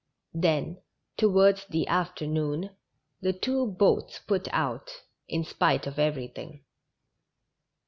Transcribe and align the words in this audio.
Then, 0.33 0.81
towards 1.15 1.65
the 1.67 1.87
afternoon, 1.87 2.71
the 3.21 3.33
two 3.33 3.67
boats 3.67 4.17
put 4.25 4.47
out, 4.51 4.89
in 5.27 5.43
spite 5.43 5.85
of 5.85 5.99
everything. 5.99 6.63